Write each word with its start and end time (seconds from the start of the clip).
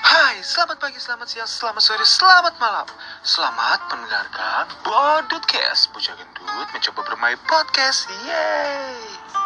Hai, 0.00 0.40
selamat 0.40 0.80
pagi, 0.80 0.96
selamat 0.96 1.28
siang, 1.28 1.44
selamat 1.44 1.82
sore, 1.84 2.08
selamat 2.08 2.56
malam. 2.56 2.88
Selamat 3.20 3.84
mendengarkan 3.92 4.64
Bodutcast. 4.80 5.92
Bocah 5.92 6.16
gendut 6.16 6.68
mencoba 6.72 7.00
bermain 7.04 7.36
podcast. 7.44 8.08
Yeay. 8.24 8.96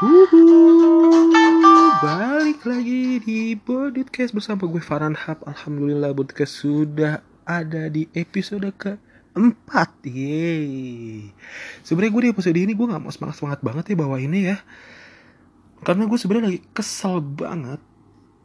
Uhuh, 0.07 1.91
balik 1.99 2.63
lagi 2.63 3.19
di 3.19 3.59
Bodutcast 3.59 4.31
bersama 4.31 4.71
gue 4.71 4.79
Farhan 4.79 5.19
Hab. 5.19 5.43
Alhamdulillah 5.43 6.15
Bodutcast 6.15 6.63
sudah 6.63 7.19
ada 7.43 7.91
di 7.91 8.07
episode 8.15 8.71
ke 8.79 8.95
empat. 9.35 9.91
Yeay. 10.07 11.35
Sebenarnya 11.83 12.15
gue 12.15 12.23
di 12.23 12.31
episode 12.31 12.55
ini 12.63 12.79
gue 12.79 12.87
nggak 12.87 13.03
mau 13.03 13.11
semangat 13.11 13.43
semangat 13.43 13.59
banget 13.67 13.91
ya 13.91 13.97
bawa 13.99 14.23
ini 14.23 14.55
ya. 14.55 14.63
Karena 15.83 16.07
gue 16.07 16.15
sebenarnya 16.15 16.55
lagi 16.55 16.63
kesel 16.71 17.19
banget. 17.19 17.83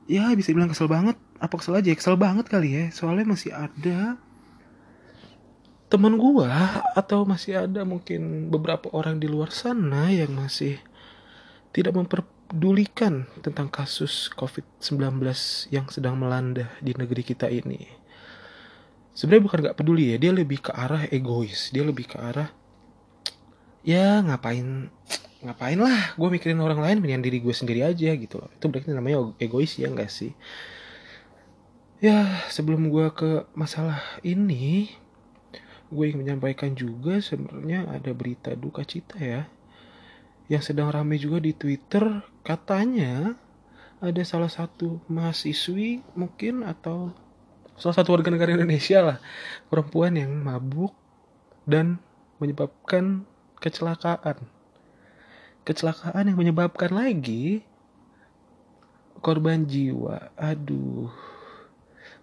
Ya 0.09 0.33
bisa 0.33 0.49
bilang 0.57 0.73
kesel 0.73 0.89
banget. 0.89 1.13
Apa 1.37 1.61
kesel 1.61 1.77
aja? 1.77 1.93
Kesel 1.93 2.17
banget 2.17 2.49
kali 2.49 2.73
ya. 2.73 2.83
Soalnya 2.89 3.29
masih 3.29 3.53
ada 3.53 4.17
teman 5.89 6.17
gue 6.17 6.49
atau 6.97 7.25
masih 7.25 7.65
ada 7.65 7.81
mungkin 7.81 8.49
beberapa 8.53 8.89
orang 8.93 9.17
di 9.17 9.25
luar 9.25 9.49
sana 9.49 10.13
yang 10.13 10.33
masih 10.37 10.77
tidak 11.73 11.97
memperdulikan 11.97 13.25
tentang 13.41 13.69
kasus 13.69 14.29
COVID-19 14.37 15.17
yang 15.73 15.85
sedang 15.89 16.17
melanda 16.17 16.69
di 16.81 16.93
negeri 16.93 17.25
kita 17.25 17.49
ini. 17.49 17.89
Sebenarnya 19.13 19.43
bukan 19.45 19.59
gak 19.65 19.77
peduli 19.81 20.13
ya, 20.13 20.17
dia 20.21 20.33
lebih 20.33 20.61
ke 20.61 20.71
arah 20.73 21.09
egois, 21.09 21.73
dia 21.73 21.81
lebih 21.81 22.05
ke 22.05 22.17
arah 22.21 22.49
ya 23.83 24.21
ngapain 24.21 24.91
ngapain 25.39 25.79
lah 25.79 26.19
gue 26.19 26.27
mikirin 26.27 26.59
orang 26.59 26.83
lain 26.83 26.97
mendingan 26.99 27.23
diri 27.23 27.39
gue 27.39 27.55
sendiri 27.55 27.87
aja 27.87 28.11
gitu 28.11 28.43
loh. 28.43 28.51
Itu 28.51 28.67
berarti 28.67 28.91
namanya 28.91 29.31
egois 29.39 29.79
ya 29.79 29.87
enggak 29.87 30.11
sih? 30.11 30.35
Ya 32.03 32.43
sebelum 32.51 32.91
gue 32.91 33.07
ke 33.15 33.47
masalah 33.55 34.03
ini 34.23 34.91
gue 35.89 36.03
ingin 36.05 36.21
menyampaikan 36.21 36.75
juga 36.75 37.23
sebenarnya 37.23 37.87
ada 37.87 38.11
berita 38.11 38.53
duka 38.53 38.83
cita 38.83 39.17
ya 39.17 39.47
yang 40.51 40.59
sedang 40.59 40.91
ramai 40.91 41.15
juga 41.15 41.39
di 41.39 41.55
Twitter. 41.55 42.03
Katanya 42.43 43.39
ada 43.99 44.21
salah 44.27 44.51
satu 44.51 44.99
mahasiswi 45.07 46.03
mungkin 46.19 46.67
atau 46.67 47.15
salah 47.79 47.95
satu 47.95 48.11
warga 48.11 48.27
negara 48.27 48.55
Indonesia 48.55 48.99
lah 48.99 49.17
perempuan 49.71 50.19
yang 50.19 50.35
mabuk 50.35 50.91
dan 51.63 51.99
menyebabkan 52.43 53.23
kecelakaan 53.59 54.58
kecelakaan 55.69 56.25
yang 56.25 56.37
menyebabkan 56.41 56.89
lagi 56.89 57.61
korban 59.21 59.69
jiwa. 59.69 60.33
Aduh. 60.33 61.13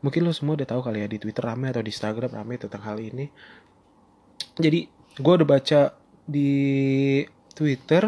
Mungkin 0.03 0.27
lo 0.27 0.35
semua 0.35 0.59
udah 0.59 0.67
tahu 0.67 0.83
kali 0.83 1.07
ya 1.07 1.09
di 1.09 1.23
Twitter 1.23 1.47
rame 1.47 1.71
atau 1.71 1.87
di 1.87 1.95
Instagram 1.95 2.43
rame 2.43 2.59
tentang 2.59 2.83
hal 2.83 2.99
ini. 2.99 3.31
Jadi 4.59 4.91
gue 5.17 5.33
udah 5.33 5.49
baca 5.49 5.95
di 6.27 6.51
Twitter 7.55 8.03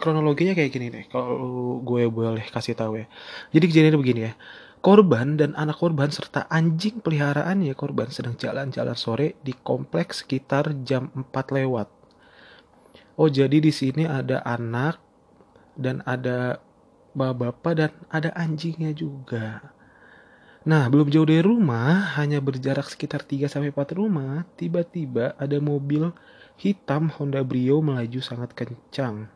kronologinya 0.00 0.56
kayak 0.56 0.72
gini 0.72 0.86
deh 0.88 1.04
kalau 1.12 1.78
gue 1.84 2.08
boleh 2.10 2.44
kasih 2.50 2.74
tahu 2.74 3.04
ya. 3.04 3.06
Jadi 3.54 3.64
kejadiannya 3.70 4.00
begini 4.00 4.20
ya. 4.26 4.34
Korban 4.80 5.36
dan 5.36 5.52
anak 5.60 5.76
korban 5.76 6.08
serta 6.08 6.48
anjing 6.48 7.04
peliharaan 7.04 7.60
ya 7.60 7.76
korban 7.76 8.08
sedang 8.08 8.32
jalan-jalan 8.40 8.96
sore 8.96 9.36
di 9.44 9.52
kompleks 9.52 10.24
sekitar 10.24 10.72
jam 10.88 11.12
4 11.12 11.28
lewat 11.52 11.99
Oh 13.20 13.28
jadi 13.28 13.60
di 13.60 13.68
sini 13.68 14.08
ada 14.08 14.40
anak 14.48 14.96
dan 15.76 16.00
ada 16.08 16.56
bapak-bapak 17.12 17.72
dan 17.76 17.92
ada 18.08 18.32
anjingnya 18.32 18.96
juga. 18.96 19.76
Nah, 20.64 20.88
belum 20.88 21.12
jauh 21.12 21.28
dari 21.28 21.44
rumah, 21.44 22.16
hanya 22.16 22.40
berjarak 22.40 22.88
sekitar 22.88 23.20
3 23.20 23.44
sampai 23.44 23.76
4 23.76 23.92
rumah, 23.92 24.48
tiba-tiba 24.56 25.36
ada 25.36 25.60
mobil 25.60 26.16
hitam 26.56 27.12
Honda 27.12 27.44
Brio 27.44 27.84
melaju 27.84 28.20
sangat 28.24 28.56
kencang. 28.56 29.28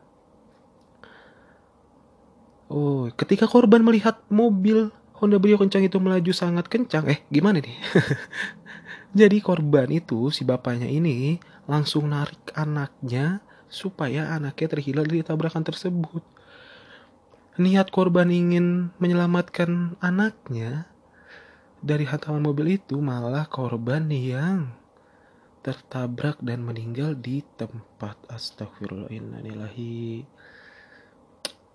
Oh, 2.73 3.13
ketika 3.21 3.45
korban 3.45 3.85
melihat 3.85 4.25
mobil 4.33 4.93
Honda 5.21 5.37
Brio 5.37 5.61
kencang 5.61 5.85
itu 5.85 6.01
melaju 6.01 6.33
sangat 6.33 6.73
kencang, 6.73 7.05
eh 7.09 7.21
gimana 7.29 7.61
nih? 7.61 7.77
Jadi 9.21 9.45
korban 9.45 9.93
itu 9.93 10.33
si 10.33 10.45
bapaknya 10.45 10.89
ini 10.89 11.37
langsung 11.69 12.09
narik 12.09 12.53
anaknya 12.57 13.45
supaya 13.75 14.31
anaknya 14.31 14.79
terhilang 14.79 15.11
dari 15.11 15.27
tabrakan 15.27 15.67
tersebut. 15.67 16.23
Niat 17.59 17.91
korban 17.91 18.31
ingin 18.31 18.95
menyelamatkan 19.03 19.99
anaknya 19.99 20.87
dari 21.83 22.07
hantaman 22.07 22.43
mobil 22.43 22.79
itu 22.79 23.03
malah 23.03 23.51
korban 23.51 24.07
yang 24.11 24.71
tertabrak 25.67 26.39
dan 26.39 26.63
meninggal 26.63 27.19
di 27.19 27.43
tempat. 27.59 28.15
Astagfirullahaladzim 28.31 30.25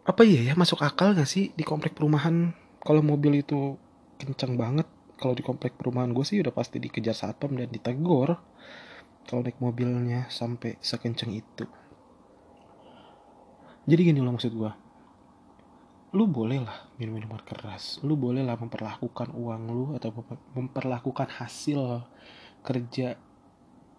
apa 0.09 0.25
iya 0.25 0.41
ya 0.41 0.53
masuk 0.57 0.81
akal 0.81 1.13
gak 1.13 1.29
sih 1.29 1.53
di 1.53 1.61
komplek 1.61 1.93
perumahan? 1.93 2.49
Kalau 2.81 3.05
mobil 3.05 3.45
itu 3.45 3.77
kencang 4.17 4.57
banget 4.57 4.89
kalau 5.19 5.35
di 5.35 5.43
komplek 5.43 5.75
perumahan 5.75 6.15
gue 6.15 6.25
sih 6.25 6.39
udah 6.39 6.49
pasti 6.55 6.79
dikejar 6.79 7.13
satpam 7.13 7.53
dan 7.53 7.67
ditegur 7.67 8.39
kalau 9.27 9.45
naik 9.45 9.59
mobilnya 9.61 10.25
sampai 10.31 10.79
sekencang 10.79 11.35
itu 11.35 11.67
jadi 13.89 14.13
gini 14.13 14.21
loh 14.21 14.37
maksud 14.37 14.53
gue 14.53 14.71
lu 16.09 16.25
boleh 16.25 16.65
lah 16.65 16.89
minum 16.97 17.21
minuman 17.21 17.41
keras. 17.45 18.01
Lu 18.01 18.17
boleh 18.17 18.41
lah 18.41 18.57
memperlakukan 18.57 19.29
uang 19.29 19.63
lu 19.69 19.85
atau 19.93 20.09
memperlakukan 20.57 21.29
hasil 21.29 22.01
kerja 22.65 23.13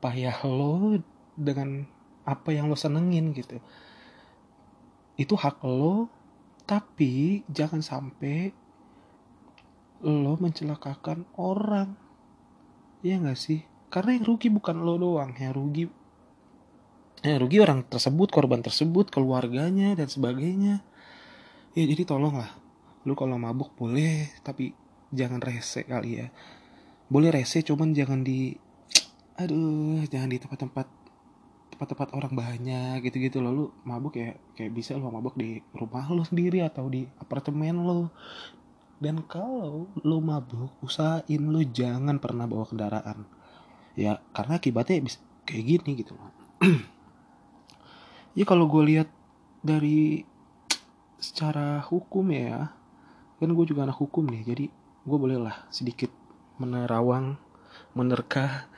payah 0.02 0.42
lo 0.42 0.98
dengan 1.38 1.86
apa 2.26 2.50
yang 2.50 2.66
lo 2.66 2.74
senengin 2.74 3.30
gitu. 3.30 3.62
Itu 5.14 5.38
hak 5.38 5.62
lo 5.62 6.10
tapi 6.66 7.46
jangan 7.46 7.78
sampai 7.78 8.50
lo 10.02 10.34
mencelakakan 10.34 11.30
orang. 11.38 11.94
Ya 13.06 13.22
nggak 13.22 13.38
sih? 13.38 13.62
Karena 13.86 14.18
yang 14.18 14.34
rugi 14.34 14.50
bukan 14.50 14.82
lo 14.82 14.98
doang 14.98 15.30
yang 15.38 15.54
rugi 15.54 15.86
ya 17.20 17.36
rugi 17.36 17.60
orang 17.60 17.84
tersebut 17.84 18.32
korban 18.32 18.64
tersebut 18.64 19.12
keluarganya 19.12 19.92
dan 19.92 20.08
sebagainya. 20.08 20.80
Ya 21.76 21.84
jadi 21.84 22.08
tolonglah. 22.08 22.50
Lu 23.04 23.12
kalau 23.16 23.36
mabuk 23.36 23.76
boleh 23.76 24.32
tapi 24.40 24.72
jangan 25.12 25.40
rese 25.44 25.84
kali 25.84 26.24
ya. 26.24 26.26
Boleh 27.12 27.28
rese 27.34 27.60
cuman 27.60 27.92
jangan 27.92 28.24
di 28.24 28.56
aduh 29.40 30.04
jangan 30.08 30.28
di 30.28 30.36
tempat-tempat 30.36 30.86
tempat-tempat 31.72 32.12
orang 32.12 32.36
banyak 32.36 33.08
gitu-gitu 33.08 33.40
lo 33.40 33.56
lu 33.56 33.64
mabuk 33.88 34.20
ya 34.20 34.36
kayak 34.52 34.68
bisa 34.76 35.00
lo 35.00 35.08
mabuk 35.08 35.32
di 35.32 35.64
rumah 35.72 36.04
lo 36.12 36.20
sendiri 36.28 36.60
atau 36.60 36.92
di 36.92 37.08
apartemen 37.16 37.80
lo 37.80 38.12
dan 39.00 39.24
kalau 39.24 39.88
lo 40.04 40.20
mabuk 40.20 40.76
usahain 40.84 41.40
lo 41.40 41.64
jangan 41.64 42.20
pernah 42.20 42.44
bawa 42.44 42.68
kendaraan. 42.68 43.24
Ya 43.96 44.20
karena 44.36 44.60
akibatnya 44.60 45.00
bisa 45.00 45.18
kayak 45.48 45.64
gini 45.66 45.90
gitu 46.04 46.14
loh 46.14 46.30
ya 48.40 48.48
kalau 48.48 48.64
gue 48.64 48.96
lihat 48.96 49.12
dari 49.60 50.24
secara 51.20 51.84
hukum 51.84 52.24
ya 52.32 52.72
kan 53.36 53.52
gue 53.52 53.66
juga 53.68 53.84
anak 53.84 54.00
hukum 54.00 54.24
nih 54.24 54.42
jadi 54.48 54.64
gue 55.04 55.16
bolehlah 55.20 55.68
sedikit 55.68 56.08
menerawang 56.56 57.36
menerka 57.92 58.68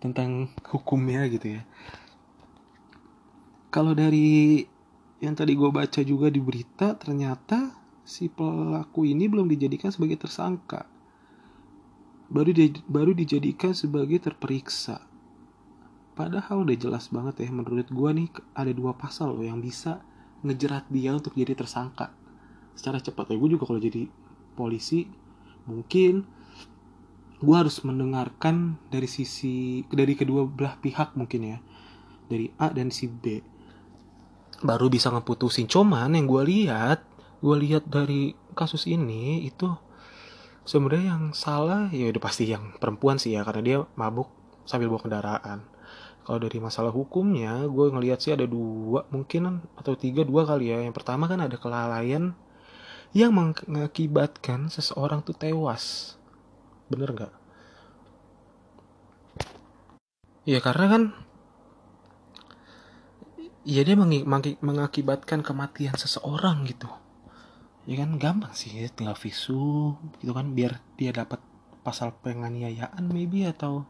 tentang 0.00 0.52
hukumnya 0.68 1.24
gitu 1.28 1.60
ya. 1.60 1.62
Kalau 3.72 3.92
dari 3.92 4.64
yang 5.20 5.36
tadi 5.36 5.56
gue 5.56 5.68
baca 5.72 6.00
juga 6.04 6.28
di 6.28 6.40
berita 6.40 6.96
ternyata 6.96 7.72
si 8.04 8.28
pelaku 8.28 9.08
ini 9.08 9.28
belum 9.28 9.48
dijadikan 9.48 9.92
sebagai 9.92 10.16
tersangka. 10.20 10.88
Baru 12.26 12.50
di, 12.50 12.72
baru 12.90 13.12
dijadikan 13.14 13.70
sebagai 13.76 14.18
terperiksa 14.18 14.98
Padahal 16.16 16.64
udah 16.64 16.76
jelas 16.80 17.12
banget 17.12 17.44
ya 17.44 17.52
menurut 17.52 17.92
gue 17.92 18.10
nih 18.16 18.28
ada 18.56 18.72
dua 18.72 18.96
pasal 18.96 19.36
loh 19.36 19.44
yang 19.44 19.60
bisa 19.60 20.00
ngejerat 20.40 20.88
dia 20.88 21.12
untuk 21.12 21.36
jadi 21.36 21.52
tersangka. 21.52 22.08
Secara 22.72 23.04
cepat 23.04 23.28
ya 23.28 23.36
gue 23.36 23.50
juga 23.52 23.68
kalau 23.68 23.76
jadi 23.76 24.08
polisi 24.56 25.04
mungkin 25.68 26.24
gue 27.36 27.52
harus 27.52 27.84
mendengarkan 27.84 28.80
dari 28.88 29.04
sisi 29.04 29.84
dari 29.92 30.16
kedua 30.16 30.48
belah 30.48 30.80
pihak 30.80 31.12
mungkin 31.20 31.52
ya 31.52 31.58
dari 32.32 32.48
A 32.56 32.72
dan 32.72 32.88
si 32.88 33.12
B. 33.12 33.44
Baru 34.64 34.88
bisa 34.88 35.12
ngeputusin. 35.12 35.68
Cuman 35.68 36.16
yang 36.16 36.24
gue 36.24 36.42
lihat 36.48 37.04
gue 37.44 37.56
lihat 37.60 37.92
dari 37.92 38.32
kasus 38.56 38.88
ini 38.88 39.44
itu 39.44 39.68
sebenarnya 40.64 41.12
yang 41.12 41.24
salah 41.36 41.92
ya 41.92 42.08
udah 42.08 42.22
pasti 42.24 42.48
yang 42.48 42.72
perempuan 42.80 43.20
sih 43.20 43.36
ya 43.36 43.44
karena 43.44 43.60
dia 43.60 43.78
mabuk 44.00 44.32
sambil 44.64 44.88
bawa 44.88 45.04
kendaraan 45.04 45.75
kalau 46.26 46.42
dari 46.42 46.58
masalah 46.58 46.90
hukumnya 46.90 47.62
gue 47.70 47.86
ngelihat 47.86 48.18
sih 48.18 48.34
ada 48.34 48.50
dua 48.50 49.06
mungkin 49.14 49.62
atau 49.78 49.94
tiga 49.94 50.26
dua 50.26 50.42
kali 50.42 50.74
ya. 50.74 50.82
Yang 50.82 50.98
pertama 50.98 51.30
kan 51.30 51.38
ada 51.38 51.54
kelalaian 51.54 52.34
yang 53.14 53.30
mengakibatkan 53.30 54.66
seseorang 54.66 55.22
tuh 55.22 55.38
tewas. 55.38 56.18
Bener 56.90 57.14
nggak? 57.14 57.34
Ya 60.50 60.58
karena 60.58 60.86
kan 60.90 61.02
ya 63.62 63.86
dia 63.86 63.94
mengakibatkan 64.58 65.46
kematian 65.46 65.94
seseorang 65.94 66.66
gitu. 66.66 66.90
Ya 67.86 68.02
kan? 68.02 68.18
Gampang 68.18 68.50
sih 68.50 68.74
tinggal 68.90 69.14
visu 69.14 69.94
gitu 70.18 70.34
kan 70.34 70.58
biar 70.58 70.82
dia 70.98 71.14
dapat 71.14 71.38
pasal 71.86 72.18
penganiayaan 72.18 73.14
maybe 73.14 73.46
atau 73.46 73.86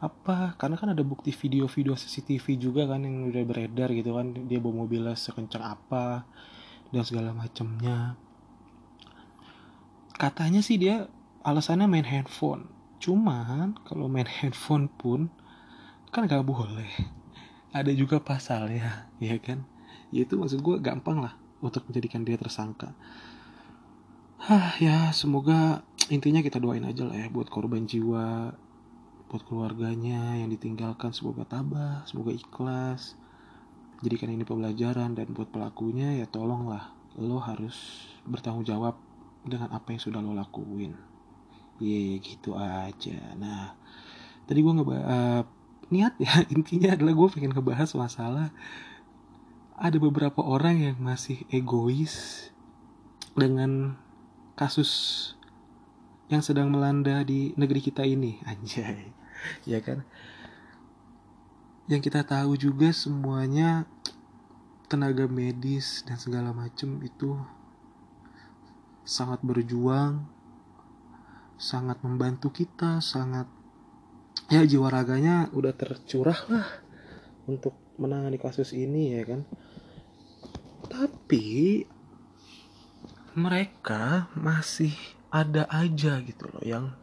apa? 0.00 0.56
Karena 0.56 0.76
kan 0.80 0.96
ada 0.96 1.04
bukti 1.04 1.30
video-video 1.30 1.92
CCTV 1.94 2.56
juga 2.56 2.88
kan 2.88 3.04
yang 3.04 3.28
udah 3.28 3.44
beredar 3.44 3.92
gitu 3.92 4.16
kan. 4.16 4.32
Dia 4.48 4.58
bawa 4.58 4.84
mobilnya 4.84 5.14
sekencang 5.14 5.62
apa 5.64 6.24
dan 6.90 7.04
segala 7.06 7.30
macamnya 7.30 8.18
katanya 10.20 10.60
sih 10.60 10.76
dia 10.76 11.08
alasannya 11.40 11.88
main 11.88 12.04
handphone. 12.04 12.68
Cuman 13.00 13.80
kalau 13.88 14.12
main 14.12 14.28
handphone 14.44 14.92
pun 14.92 15.32
kan 16.12 16.28
gak 16.28 16.44
boleh. 16.44 16.92
Ada 17.72 17.96
juga 17.96 18.20
pasal 18.20 18.68
ya 19.24 19.36
kan? 19.40 19.64
Ya 20.12 20.28
itu 20.28 20.36
maksud 20.36 20.60
gue 20.60 20.76
gampang 20.84 21.24
lah 21.24 21.32
untuk 21.64 21.88
menjadikan 21.88 22.20
dia 22.20 22.36
tersangka. 22.36 22.92
Hah 24.44 24.76
ya 24.76 25.08
semoga 25.16 25.80
intinya 26.14 26.44
kita 26.44 26.60
doain 26.60 26.84
aja 26.84 27.08
lah 27.08 27.16
ya 27.16 27.32
buat 27.32 27.48
korban 27.48 27.88
jiwa 27.88 28.52
buat 29.30 29.46
keluarganya 29.46 30.34
yang 30.34 30.50
ditinggalkan. 30.50 31.14
Semoga 31.14 31.46
tabah 31.46 32.02
semoga 32.10 32.34
ikhlas. 32.34 33.14
Jadikan 34.02 34.34
ini 34.34 34.42
pembelajaran 34.42 35.14
dan 35.14 35.30
buat 35.30 35.54
pelakunya 35.54 36.18
ya 36.18 36.26
tolonglah. 36.26 36.90
Lo 37.14 37.38
harus 37.38 38.10
bertanggung 38.26 38.66
jawab 38.66 38.98
dengan 39.46 39.70
apa 39.70 39.94
yang 39.94 40.02
sudah 40.02 40.18
lo 40.18 40.34
lakuin. 40.34 40.98
Ye 41.78 42.18
gitu 42.18 42.58
aja. 42.58 43.38
Nah 43.38 43.78
tadi 44.50 44.66
gue 44.66 44.72
ngebahas 44.74 45.06
uh, 45.06 45.42
niat 45.94 46.18
ya 46.18 46.42
intinya 46.54 46.98
adalah 46.98 47.14
gue 47.14 47.28
pengen 47.30 47.54
ngebahas 47.54 47.94
masalah 47.94 48.50
ada 49.80 49.96
beberapa 49.96 50.44
orang 50.44 50.76
yang 50.76 50.96
masih 51.00 51.46
egois 51.48 52.46
dengan 53.32 53.96
kasus 54.58 55.32
yang 56.30 56.40
sedang 56.40 56.70
melanda 56.70 57.20
di 57.26 57.52
negeri 57.58 57.82
kita 57.82 58.06
ini. 58.06 58.38
Anjay. 58.50 59.10
Ya 59.66 59.82
kan? 59.82 60.06
Yang 61.90 62.06
kita 62.06 62.22
tahu 62.22 62.54
juga 62.54 62.94
semuanya 62.94 63.84
tenaga 64.86 65.26
medis 65.26 66.06
dan 66.06 66.18
segala 66.18 66.54
macam 66.54 67.02
itu 67.02 67.34
sangat 69.06 69.42
berjuang 69.42 70.26
sangat 71.60 72.00
membantu 72.00 72.48
kita 72.48 73.04
sangat 73.04 73.44
ya 74.48 74.64
jiwa 74.64 74.88
raganya 74.88 75.52
udah 75.52 75.76
tercurah 75.76 76.40
lah 76.48 76.66
untuk 77.44 77.76
menangani 78.00 78.40
kasus 78.40 78.72
ini 78.72 79.12
ya 79.12 79.28
kan? 79.28 79.44
Tapi 80.88 81.84
mereka 83.36 84.32
masih 84.32 84.96
ada 85.30 85.66
aja 85.70 86.18
gitu 86.22 86.50
loh 86.50 86.62
yang 86.66 86.94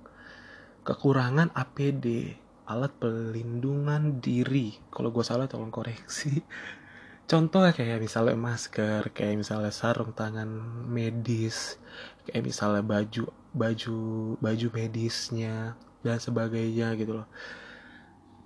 kekurangan 0.83 1.51
APD 1.55 2.35
alat 2.67 2.91
pelindungan 2.99 4.19
diri. 4.19 4.75
Kalau 4.91 5.09
gue 5.11 5.23
salah 5.23 5.47
tolong 5.47 5.71
koreksi. 5.71 6.43
Contoh 7.31 7.59
kayak 7.59 7.99
misalnya 7.99 8.39
masker 8.39 9.11
kayak 9.11 9.43
misalnya 9.43 9.71
sarung 9.71 10.15
tangan 10.15 10.47
medis 10.87 11.75
kayak 12.23 12.47
misalnya 12.47 12.83
baju 12.87 13.27
baju 13.51 13.99
baju 14.39 14.67
medisnya 14.71 15.75
dan 16.07 16.23
sebagainya 16.23 16.95
gitu 16.95 17.19
loh. 17.19 17.27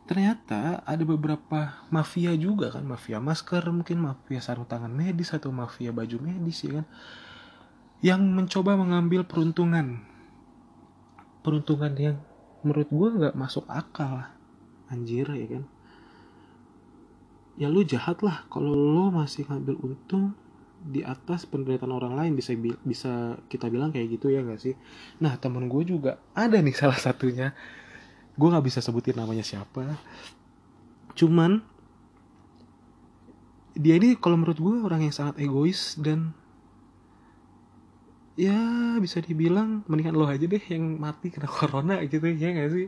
Ternyata 0.10 0.82
ada 0.82 1.04
beberapa 1.06 1.78
mafia 1.94 2.34
juga 2.34 2.74
kan 2.74 2.82
mafia 2.82 3.22
masker 3.22 3.70
mungkin 3.70 4.02
mafia 4.02 4.42
sarung 4.42 4.66
tangan 4.66 4.90
medis 4.90 5.30
atau 5.30 5.54
mafia 5.54 5.94
baju 5.94 6.18
medis 6.18 6.66
ya 6.66 6.82
kan 6.82 6.86
yang 8.02 8.22
mencoba 8.34 8.74
mengambil 8.74 9.22
peruntungan. 9.22 10.02
Peruntungan 11.46 11.94
yang 11.98 12.18
menurut 12.66 12.90
gue 12.90 13.10
nggak 13.22 13.36
masuk 13.38 13.66
akal. 13.70 14.26
Anjir 14.90 15.30
ya 15.30 15.48
kan? 15.58 15.64
Ya 17.62 17.70
lu 17.70 17.86
jahat 17.86 18.26
lah. 18.26 18.50
Kalau 18.50 18.74
lu 18.74 19.14
masih 19.14 19.46
ngambil 19.46 19.78
untung 19.86 20.34
di 20.82 21.06
atas 21.06 21.46
penderitaan 21.46 21.94
orang 21.94 22.18
lain 22.18 22.34
bisa 22.34 22.58
bisa 22.82 23.38
kita 23.46 23.70
bilang 23.70 23.94
kayak 23.94 24.18
gitu 24.18 24.34
ya 24.34 24.42
gak 24.42 24.58
sih? 24.58 24.74
Nah 25.22 25.38
temen 25.38 25.70
gue 25.70 25.86
juga 25.86 26.18
ada 26.34 26.58
nih 26.58 26.74
salah 26.82 26.98
satunya. 26.98 27.54
Gue 28.34 28.50
nggak 28.50 28.66
bisa 28.66 28.82
sebutin 28.82 29.14
namanya 29.14 29.46
siapa. 29.46 29.86
Cuman 31.14 31.62
dia 33.78 33.96
ini 33.96 34.18
kalau 34.18 34.42
menurut 34.42 34.58
gue 34.58 34.74
orang 34.84 35.06
yang 35.06 35.16
sangat 35.16 35.38
egois 35.38 35.96
dan 36.02 36.34
ya 38.42 38.98
bisa 38.98 39.22
dibilang 39.22 39.86
mendingan 39.86 40.18
lo 40.18 40.26
aja 40.26 40.50
deh 40.50 40.64
yang 40.66 40.98
mati 40.98 41.30
kena 41.30 41.46
corona 41.62 42.02
gitu 42.02 42.26
ya 42.26 42.50
gak 42.58 42.74
sih 42.74 42.88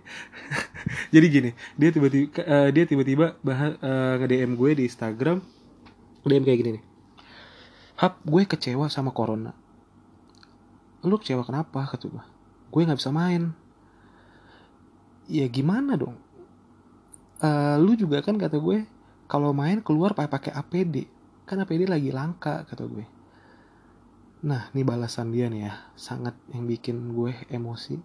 jadi 1.13 1.25
gini 1.29 1.51
dia 1.77 1.93
tiba-tiba 1.93 2.41
uh, 2.41 2.69
dia 2.73 2.83
tiba-tiba 2.89 3.37
bahas 3.45 3.77
uh, 3.85 4.17
nge 4.17 4.27
DM 4.33 4.51
gue 4.57 4.71
di 4.81 4.83
Instagram 4.89 5.37
DM 6.25 6.41
kayak 6.41 6.59
gini 6.59 6.71
nih 6.81 6.83
Hap, 7.93 8.25
gue 8.25 8.41
kecewa 8.49 8.89
sama 8.89 9.13
corona. 9.13 9.53
Lu 11.05 11.13
kecewa 11.21 11.45
kenapa? 11.45 11.85
Kata 11.85 12.09
gue. 12.09 12.23
Gue 12.73 12.89
gak 12.89 12.97
bisa 12.97 13.13
main. 13.13 13.53
Ya 15.29 15.45
gimana 15.45 15.93
dong? 15.93 16.17
Uh, 17.37 17.77
lu 17.77 17.93
juga 17.93 18.25
kan 18.25 18.33
kata 18.35 18.57
gue, 18.57 18.89
kalau 19.29 19.53
main 19.53 19.77
keluar 19.79 20.17
pakai 20.17 20.51
APD. 20.57 21.05
Kan 21.45 21.61
APD 21.61 21.85
lagi 21.85 22.09
langka, 22.09 22.65
kata 22.65 22.81
gue. 22.89 23.05
Nah, 24.43 24.67
ini 24.75 24.83
balasan 24.83 25.31
dia 25.31 25.47
nih 25.47 25.71
ya. 25.71 25.73
Sangat 25.95 26.35
yang 26.51 26.67
bikin 26.67 27.15
gue 27.15 27.31
emosi. 27.47 27.95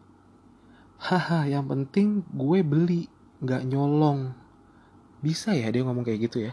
Haha, 0.98 1.50
yang 1.50 1.66
penting 1.66 2.22
gue 2.30 2.62
beli, 2.62 3.10
gak 3.42 3.66
nyolong. 3.66 4.34
Bisa 5.18 5.54
ya 5.54 5.70
dia 5.74 5.82
ngomong 5.82 6.06
kayak 6.06 6.30
gitu 6.30 6.46
ya. 6.46 6.52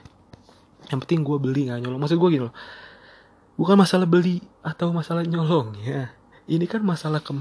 Yang 0.89 0.99
penting 1.05 1.21
gue 1.21 1.37
beli 1.37 1.69
gak 1.69 1.85
nyolong. 1.85 2.01
Maksud 2.01 2.17
gue 2.17 2.29
gini 2.33 2.45
loh 2.49 2.55
bukan 3.55 3.79
masalah 3.79 4.07
beli 4.07 4.43
atau 4.59 4.91
masalah 4.91 5.23
nyolong 5.23 5.79
ya 5.79 6.11
ini 6.45 6.67
kan 6.67 6.83
masalah 6.83 7.23
ke 7.23 7.31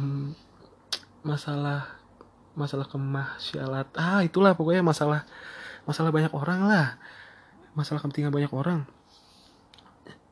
masalah 1.26 1.98
masalah 2.54 2.86
kemasyalat 2.86 3.90
ah 3.98 4.22
itulah 4.22 4.54
pokoknya 4.54 4.86
masalah 4.86 5.26
masalah 5.82 6.14
banyak 6.14 6.30
orang 6.30 6.70
lah 6.70 7.02
masalah 7.74 7.98
kepentingan 7.98 8.30
banyak 8.30 8.52
orang 8.54 8.86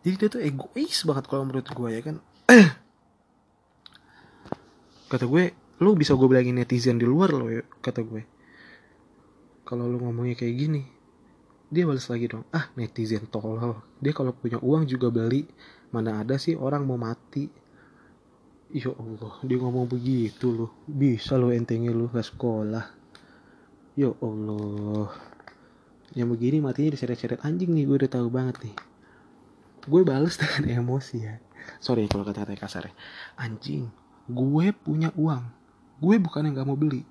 jadi 0.02 0.14
dia 0.18 0.28
tuh 0.28 0.42
egois 0.42 0.98
banget 1.06 1.24
kalau 1.30 1.46
menurut 1.46 1.66
gue 1.70 1.88
ya 1.94 2.02
kan? 2.02 2.16
Kata 5.10 5.24
gue 5.30 5.44
lu 5.82 5.94
bisa 5.94 6.18
gue 6.18 6.26
bilangin 6.26 6.58
netizen 6.58 6.98
di 6.98 7.06
luar 7.06 7.30
lo 7.34 7.46
ya 7.50 7.62
kata 7.82 8.06
gue. 8.06 8.22
Kalau 9.66 9.86
lu 9.90 9.98
ngomongnya 9.98 10.38
kayak 10.38 10.54
gini 10.58 10.82
dia 11.72 11.88
balas 11.88 12.06
lagi 12.06 12.30
dong 12.30 12.46
ah 12.54 12.70
netizen 12.78 13.26
tolol. 13.30 13.82
Dia 13.98 14.14
kalau 14.14 14.34
punya 14.34 14.58
uang 14.62 14.86
juga 14.90 15.10
beli. 15.10 15.46
Mana 15.92 16.24
ada 16.24 16.40
sih 16.40 16.56
orang 16.56 16.86
mau 16.88 16.96
mati? 16.96 17.44
Ya 18.72 18.88
Allah 18.94 19.36
dia 19.44 19.58
ngomong 19.58 19.86
begitu 19.86 20.54
loh. 20.54 20.70
Bisa 20.88 21.36
lo 21.36 21.50
entengnya 21.52 21.92
lo 21.92 22.08
gak 22.08 22.26
sekolah. 22.26 22.86
Ya 23.98 24.10
Allah. 24.18 25.12
Yang 26.16 26.28
begini 26.38 26.58
matinya 26.64 26.94
diseret-seret 26.94 27.44
anjing 27.44 27.70
nih 27.74 27.84
gue 27.84 27.96
udah 28.06 28.10
tahu 28.16 28.28
banget 28.32 28.56
nih 28.64 28.76
gue 29.86 30.02
balas 30.06 30.38
dengan 30.40 30.82
emosi 30.82 31.16
ya. 31.22 31.36
Sorry 31.78 32.10
kalau 32.10 32.26
kata-kata 32.26 32.58
kasar 32.58 32.90
ya. 32.90 32.94
Anjing 33.38 34.02
gue 34.30 34.66
punya 34.74 35.10
uang. 35.18 35.44
Gue 36.02 36.18
bukan 36.18 36.46
yang 36.46 36.62
gak 36.62 36.68
mau 36.68 36.78
beli. 36.78 37.02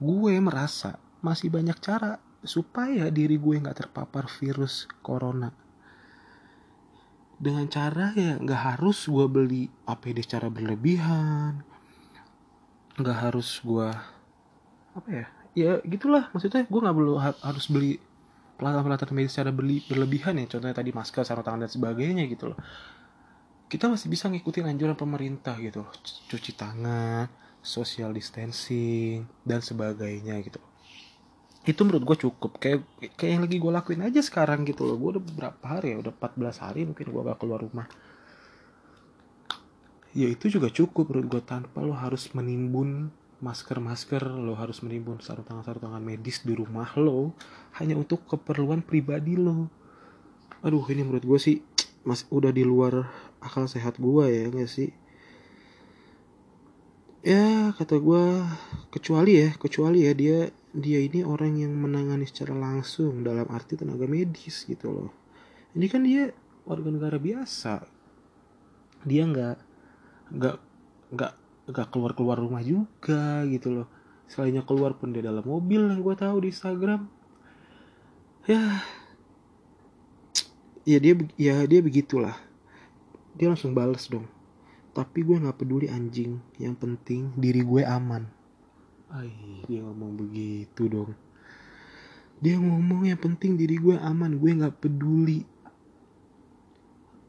Gue 0.00 0.36
merasa 0.40 0.96
masih 1.20 1.50
banyak 1.50 1.76
cara 1.82 2.22
supaya 2.46 3.10
diri 3.10 3.34
gue 3.34 3.58
nggak 3.58 3.86
terpapar 3.86 4.30
virus 4.30 4.86
corona. 5.02 5.50
Dengan 7.38 7.66
cara 7.70 8.14
ya 8.14 8.38
nggak 8.38 8.62
harus 8.74 9.06
gue 9.10 9.26
beli 9.26 9.62
APD 9.86 10.22
secara 10.22 10.46
berlebihan. 10.46 11.66
Nggak 12.98 13.18
harus 13.18 13.58
gue 13.62 13.90
apa 14.94 15.08
ya? 15.10 15.26
Ya 15.58 15.72
gitulah 15.82 16.30
maksudnya. 16.30 16.62
Gue 16.70 16.80
nggak 16.82 16.94
perlu 16.94 17.18
harus 17.18 17.66
beli 17.66 17.98
pelatihan-pelatihan 18.58 19.14
medis 19.14 19.32
secara 19.32 19.54
berlebihan 19.54 20.34
ya 20.42 20.50
contohnya 20.50 20.74
tadi 20.74 20.90
masker 20.90 21.22
sarung 21.22 21.46
tangan 21.46 21.64
dan 21.64 21.70
sebagainya 21.70 22.26
gitu 22.26 22.50
loh. 22.50 22.58
Kita 23.70 23.86
masih 23.86 24.10
bisa 24.10 24.26
ngikutin 24.26 24.66
anjuran 24.66 24.98
pemerintah 24.98 25.54
gitu 25.62 25.86
loh. 25.86 25.92
Cuci 26.02 26.58
tangan 26.58 27.30
social 27.62 28.10
distancing 28.10 29.22
dan 29.46 29.62
sebagainya 29.62 30.42
gitu. 30.42 30.58
Itu 31.68 31.84
menurut 31.86 32.02
gue 32.02 32.16
cukup. 32.28 32.58
Kayak 32.58 32.82
kayak 33.14 33.30
yang 33.38 33.42
lagi 33.46 33.56
gue 33.60 33.72
lakuin 33.72 34.02
aja 34.02 34.20
sekarang 34.24 34.66
gitu 34.66 34.88
loh. 34.88 34.96
Gue 34.98 35.20
udah 35.20 35.22
beberapa 35.22 35.64
hari 35.68 35.94
ya 35.94 36.02
udah 36.02 36.12
14 36.16 36.64
hari 36.64 36.80
mungkin 36.88 37.06
gue 37.12 37.22
gak 37.22 37.38
keluar 37.38 37.60
rumah. 37.62 37.86
Ya 40.16 40.26
itu 40.26 40.48
juga 40.50 40.72
cukup 40.72 41.12
menurut 41.12 41.28
gue 41.38 41.42
tanpa 41.44 41.84
lo 41.84 41.94
harus 41.94 42.32
menimbun 42.32 43.12
masker-masker 43.38 44.26
lo 44.26 44.58
harus 44.58 44.82
menimbun 44.82 45.22
sarung 45.22 45.46
tangan 45.46 45.62
sarung 45.62 45.84
tangan 45.86 46.02
medis 46.02 46.42
di 46.42 46.58
rumah 46.58 46.90
lo 46.98 47.38
hanya 47.78 47.94
untuk 47.94 48.26
keperluan 48.26 48.82
pribadi 48.82 49.38
lo. 49.38 49.70
Aduh 50.66 50.82
ini 50.90 51.06
menurut 51.06 51.22
gue 51.22 51.38
sih 51.38 51.56
mas 52.02 52.26
udah 52.34 52.50
di 52.50 52.66
luar 52.66 53.06
akal 53.38 53.70
sehat 53.70 54.02
gue 54.02 54.24
ya 54.26 54.44
gak 54.50 54.70
sih? 54.70 54.90
Ya 57.22 57.70
kata 57.74 58.02
gue 58.02 58.42
kecuali 58.90 59.38
ya 59.46 59.50
kecuali 59.54 60.06
ya 60.06 60.12
dia 60.14 60.38
dia 60.74 60.98
ini 60.98 61.22
orang 61.22 61.58
yang 61.58 61.74
menangani 61.74 62.26
secara 62.26 62.54
langsung 62.54 63.22
dalam 63.22 63.46
arti 63.54 63.78
tenaga 63.78 64.06
medis 64.10 64.66
gitu 64.66 64.90
loh. 64.90 65.10
Ini 65.78 65.86
kan 65.86 66.02
dia 66.02 66.34
warga 66.66 66.90
negara 66.90 67.18
biasa. 67.22 67.86
Dia 69.06 69.22
nggak 69.30 69.56
nggak 70.34 70.56
nggak 71.14 71.32
nggak 71.68 71.92
keluar 71.92 72.16
keluar 72.16 72.40
rumah 72.40 72.64
juga 72.64 73.44
gitu 73.44 73.82
loh. 73.82 73.88
Selainnya 74.28 74.64
keluar 74.64 74.96
pun 74.96 75.12
dia 75.12 75.24
dalam 75.24 75.44
mobil 75.44 75.88
yang 75.88 76.00
gue 76.00 76.16
tahu 76.16 76.44
di 76.44 76.48
Instagram. 76.52 77.08
Ya. 78.48 78.80
Ya 80.88 80.98
dia 81.00 81.14
ya 81.36 81.56
dia 81.68 81.80
begitulah. 81.84 82.36
Dia 83.36 83.52
langsung 83.52 83.76
bales 83.76 84.08
dong. 84.08 84.24
Tapi 84.96 85.24
gue 85.24 85.36
nggak 85.36 85.60
peduli 85.60 85.92
anjing. 85.92 86.40
Yang 86.56 86.74
penting 86.80 87.32
diri 87.36 87.60
gue 87.60 87.84
aman. 87.84 88.24
Ay, 89.08 89.32
dia 89.64 89.80
ngomong 89.84 90.20
begitu 90.20 90.88
dong. 90.88 91.16
Dia 92.40 92.60
ngomong 92.60 93.08
yang 93.08 93.20
penting 93.20 93.56
diri 93.56 93.80
gue 93.80 93.96
aman. 93.96 94.36
Gue 94.36 94.52
nggak 94.56 94.80
peduli. 94.80 95.44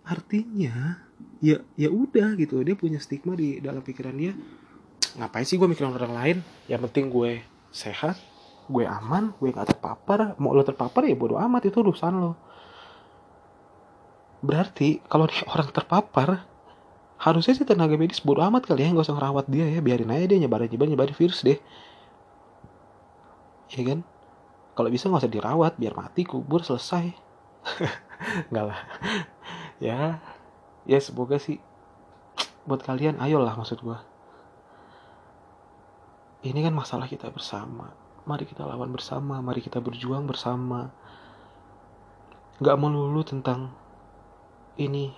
Artinya 0.03 1.08
ya 1.39 1.63
ya 1.75 1.89
udah 1.91 2.35
gitu. 2.35 2.61
Dia 2.63 2.75
punya 2.75 2.99
stigma 2.99 3.35
di 3.35 3.59
dalam 3.59 3.83
pikiran 3.83 4.15
dia 4.15 4.33
ngapain 5.17 5.47
sih 5.47 5.57
gue 5.57 5.67
mikirin 5.67 5.95
orang 5.95 6.13
lain? 6.13 6.37
Yang 6.67 6.81
penting 6.89 7.05
gue 7.09 7.31
sehat 7.73 8.19
gue 8.69 8.85
aman 8.85 9.33
gue 9.39 9.49
gak 9.51 9.75
terpapar. 9.75 10.35
Mau 10.37 10.53
lo 10.53 10.61
terpapar 10.63 11.07
ya 11.07 11.15
bodo 11.17 11.39
amat 11.39 11.67
itu 11.67 11.79
urusan 11.81 12.15
lo 12.15 12.33
berarti 14.39 15.03
kalau 15.11 15.27
nih 15.27 15.43
orang 15.53 15.69
terpapar 15.71 16.47
harusnya 17.19 17.51
sih 17.51 17.67
tenaga 17.67 17.99
medis 17.99 18.23
bodo 18.23 18.39
amat 18.39 18.63
kali 18.63 18.87
ya 18.87 18.95
nggak 18.95 19.03
usah 19.03 19.15
ngerawat 19.15 19.45
dia 19.51 19.67
ya. 19.67 19.79
Biarin 19.83 20.11
aja 20.11 20.25
dia 20.27 20.39
nyebarin 20.39 20.71
nyebarin 20.71 20.91
nyebarin 20.95 21.15
virus 21.15 21.43
deh. 21.43 21.59
Ya 23.75 23.81
kan? 23.83 23.99
Kalau 24.73 24.89
bisa 24.89 25.11
nggak 25.11 25.27
usah 25.27 25.33
dirawat 25.33 25.73
biar 25.75 25.93
mati 25.99 26.23
kubur 26.23 26.63
selesai. 26.63 27.11
Nggak 28.51 28.65
lah. 28.71 28.79
Ya 29.79 30.19
ya 30.89 30.97
semoga 30.97 31.37
sih 31.37 31.61
buat 32.65 32.81
kalian 32.81 33.21
ayolah 33.21 33.53
maksud 33.53 33.85
gue 33.85 33.99
ini 36.39 36.63
kan 36.63 36.71
masalah 36.71 37.03
kita 37.03 37.27
bersama. 37.35 37.91
Mari 38.23 38.47
kita 38.47 38.63
lawan 38.63 38.95
bersama 38.95 39.43
mari 39.43 39.59
kita 39.59 39.83
berjuang 39.83 40.23
bersama. 40.23 40.87
Nggak 42.63 42.79
melulu 42.79 43.27
tentang 43.27 43.75
ini 44.79 45.11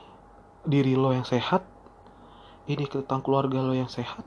diri 0.65 0.97
lo 0.97 1.13
yang 1.13 1.21
sehat 1.21 1.61
ini 2.65 2.89
tentang 2.89 3.21
keluarga 3.21 3.61
lo 3.61 3.77
yang 3.77 3.85
sehat. 3.85 4.25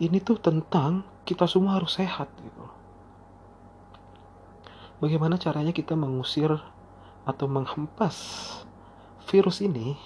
Ini 0.00 0.24
tuh 0.24 0.40
tentang 0.40 1.04
kita 1.28 1.44
semua 1.44 1.76
harus 1.76 2.00
sehat 2.00 2.32
gitu 2.40 2.64
bagaimana 5.00 5.36
caranya 5.36 5.76
kita 5.76 5.92
mengusir 5.92 6.48
atau 7.28 7.46
menghempas 7.50 8.16
virus 9.26 9.62
ini 9.62 9.98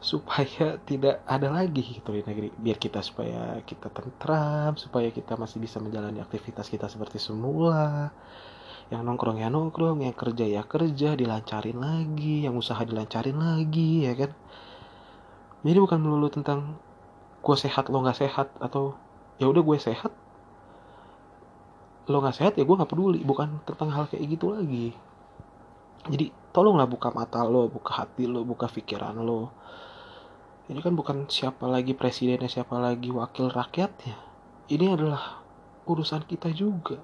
supaya 0.00 0.78
tidak 0.86 1.24
ada 1.26 1.48
lagi 1.50 1.98
gitu 1.98 2.14
di 2.14 2.22
negeri. 2.22 2.52
Biar 2.54 2.78
kita 2.78 3.02
supaya 3.02 3.58
kita 3.64 3.90
tentram 3.90 4.76
supaya 4.78 5.10
kita 5.10 5.34
masih 5.34 5.58
bisa 5.58 5.82
menjalani 5.82 6.22
aktivitas 6.22 6.70
kita 6.70 6.86
seperti 6.86 7.18
semula. 7.18 8.12
Yang 8.86 9.02
nongkrong 9.02 9.42
ya 9.42 9.50
nongkrong 9.50 10.06
yang 10.06 10.14
kerja 10.14 10.46
ya 10.46 10.62
kerja 10.62 11.18
dilancarin 11.18 11.78
lagi 11.82 12.46
yang 12.46 12.54
usaha 12.54 12.78
dilancarin 12.86 13.34
lagi 13.34 14.06
ya 14.06 14.14
kan? 14.14 14.30
Jadi 15.66 15.78
bukan 15.82 15.98
melulu 15.98 16.30
tentang 16.30 16.78
gue 17.42 17.56
sehat 17.58 17.90
lo 17.90 17.98
nggak 18.02 18.18
sehat 18.22 18.48
atau 18.62 18.94
ya 19.42 19.50
udah 19.50 19.62
gue 19.64 19.78
sehat. 19.82 20.14
Lo 22.06 22.22
nggak 22.22 22.36
sehat 22.38 22.52
ya 22.54 22.62
gue 22.62 22.76
nggak 22.78 22.90
peduli. 22.94 23.26
Bukan 23.26 23.66
tentang 23.66 23.90
hal 23.90 24.06
kayak 24.06 24.22
gitu 24.38 24.54
lagi. 24.54 24.94
Jadi 26.06 26.30
tolonglah 26.56 26.88
buka 26.88 27.12
mata 27.12 27.44
lo 27.44 27.68
buka 27.68 28.00
hati 28.00 28.24
lo 28.24 28.40
buka 28.48 28.64
pikiran 28.72 29.20
lo 29.20 29.52
ini 30.66 30.82
kan 30.82 30.98
bukan 30.98 31.30
siapa 31.30 31.70
lagi 31.70 31.94
presidennya 31.94 32.50
siapa 32.50 32.74
lagi 32.82 33.14
wakil 33.14 33.54
rakyatnya. 33.54 34.18
Ini 34.66 34.98
adalah 34.98 35.46
urusan 35.86 36.26
kita 36.26 36.50
juga. 36.50 36.98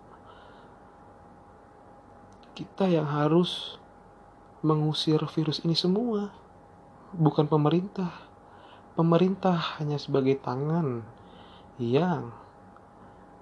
Kita 2.59 2.91
yang 2.91 3.07
harus 3.07 3.79
mengusir 4.67 5.23
virus 5.31 5.63
ini 5.63 5.79
semua. 5.79 6.35
Bukan 7.15 7.47
pemerintah. 7.47 8.11
Pemerintah 8.99 9.79
hanya 9.79 9.95
sebagai 9.95 10.43
tangan 10.43 11.07
yang 11.79 12.35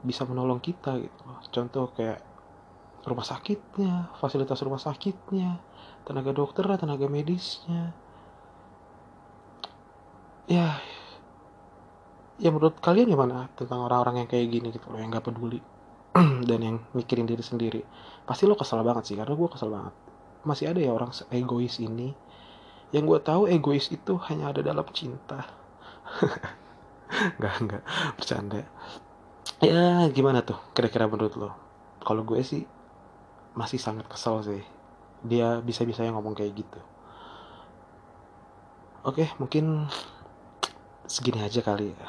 bisa 0.05 0.29
menolong 0.29 0.61
kita 0.61 1.01
gitu. 1.01 1.25
Contoh 1.49 1.97
kayak 1.97 2.21
rumah 3.05 3.25
sakitnya, 3.25 4.13
fasilitas 4.21 4.61
rumah 4.61 4.81
sakitnya, 4.81 5.57
tenaga 6.05 6.33
dokter, 6.37 6.65
tenaga 6.77 7.09
medisnya. 7.09 7.97
Ya, 10.51 10.83
ya 12.43 12.51
menurut 12.51 12.83
kalian 12.83 13.07
gimana 13.07 13.47
tentang 13.55 13.87
orang-orang 13.87 14.27
yang 14.27 14.29
kayak 14.29 14.47
gini 14.51 14.69
gitu 14.75 14.91
yang 14.99 15.15
nggak 15.15 15.23
peduli 15.23 15.63
dan 16.49 16.59
yang 16.61 16.77
mikirin 16.93 17.25
diri 17.25 17.45
sendiri. 17.45 17.81
Pasti 18.27 18.45
lo 18.45 18.59
kesel 18.59 18.83
banget 18.83 19.13
sih, 19.13 19.17
karena 19.17 19.33
gue 19.33 19.49
kesel 19.49 19.71
banget. 19.71 19.95
Masih 20.43 20.73
ada 20.73 20.81
ya 20.81 20.91
orang 20.93 21.13
egois 21.31 21.79
ini. 21.79 22.13
Yang 22.91 23.05
gue 23.07 23.19
tahu 23.23 23.43
egois 23.47 23.87
itu 23.95 24.19
hanya 24.29 24.51
ada 24.51 24.61
dalam 24.67 24.85
cinta. 24.91 25.47
Enggak, 27.11 27.55
enggak, 27.59 27.83
bercanda. 28.15 28.63
Ya, 29.59 30.07
gimana 30.15 30.47
tuh 30.47 30.57
kira-kira 30.73 31.11
menurut 31.11 31.35
lo? 31.35 31.51
Kalau 32.01 32.23
gue 32.23 32.39
sih 32.41 32.63
masih 33.61 33.77
sangat 33.77 34.09
kesel 34.09 34.41
sih. 34.41 34.63
Dia 35.21 35.61
bisa-bisa 35.61 36.01
yang 36.01 36.17
ngomong 36.17 36.33
kayak 36.33 36.57
gitu. 36.65 36.81
Oke 39.05 39.29
mungkin 39.37 39.85
segini 41.05 41.45
aja 41.45 41.61
kali 41.61 41.93
ya. 41.93 42.09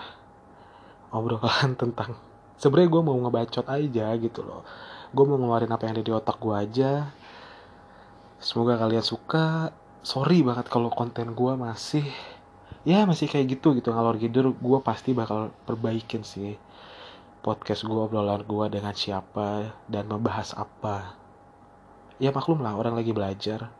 Obrolan 1.12 1.76
tentang 1.82 2.16
sebenarnya 2.56 2.88
gue 2.88 3.02
mau 3.04 3.18
ngebacot 3.20 3.68
aja 3.68 4.16
gitu 4.16 4.48
loh. 4.48 4.64
Gue 5.12 5.28
mau 5.28 5.36
ngeluarin 5.36 5.76
apa 5.76 5.84
yang 5.92 6.00
ada 6.00 6.08
di 6.08 6.14
otak 6.16 6.40
gue 6.40 6.56
aja. 6.56 7.12
Semoga 8.40 8.80
kalian 8.80 9.04
suka. 9.04 9.76
Sorry 10.02 10.40
banget 10.42 10.72
kalau 10.72 10.88
konten 10.88 11.36
gue 11.36 11.54
masih 11.60 12.08
ya 12.82 13.06
masih 13.06 13.30
kayak 13.30 13.60
gitu 13.60 13.78
gitu 13.78 13.94
ngalor 13.94 14.18
gidur 14.18 14.58
gue 14.58 14.80
pasti 14.82 15.14
bakal 15.14 15.54
perbaikin 15.70 16.26
sih 16.26 16.58
podcast 17.46 17.86
gue 17.86 17.94
obrolan 17.94 18.42
gue 18.42 18.66
dengan 18.74 18.94
siapa 18.98 19.78
dan 19.86 20.10
membahas 20.10 20.58
apa 20.58 21.21
ya 22.22 22.30
maklum 22.30 22.62
lah 22.62 22.78
orang 22.78 22.94
lagi 22.94 23.10
belajar. 23.10 23.74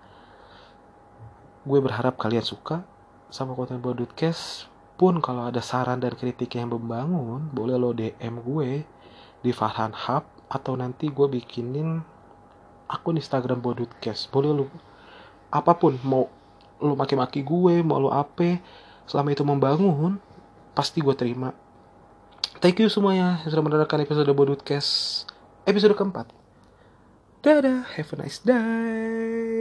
Gue 1.62 1.78
berharap 1.78 2.18
kalian 2.18 2.42
suka 2.42 2.82
sama 3.30 3.54
konten 3.54 3.78
Bodutcast 3.78 4.66
pun 4.98 5.22
kalau 5.22 5.46
ada 5.46 5.62
saran 5.62 6.02
dan 6.02 6.18
kritik 6.18 6.58
yang 6.58 6.74
membangun 6.74 7.54
boleh 7.54 7.78
lo 7.78 7.94
DM 7.94 8.42
gue 8.42 8.82
di 9.46 9.52
Farhan 9.54 9.94
Hub 9.94 10.26
atau 10.50 10.74
nanti 10.74 11.14
gue 11.14 11.30
bikinin 11.30 12.02
akun 12.90 13.22
Instagram 13.22 13.62
Bodutcast 13.62 14.34
boleh 14.34 14.52
lo 14.58 14.66
apa 15.54 15.78
pun 15.78 16.02
mau 16.02 16.26
lo 16.82 16.98
maki-maki 16.98 17.46
gue 17.46 17.86
mau 17.86 18.02
lo 18.02 18.10
apa 18.10 18.58
selama 19.06 19.30
itu 19.38 19.46
membangun 19.46 20.18
pasti 20.74 20.98
gue 20.98 21.14
terima. 21.14 21.54
Thank 22.58 22.82
you 22.82 22.90
semuanya 22.90 23.46
yang 23.46 23.54
sudah 23.54 23.64
mendengarkan 23.70 24.02
episode 24.02 24.34
Bodutcast 24.34 25.30
episode 25.70 25.94
keempat 25.94 26.41
Dadah, 27.42 27.86
have 27.98 28.14
a 28.14 28.16
nice 28.18 28.38
day. 28.38 29.61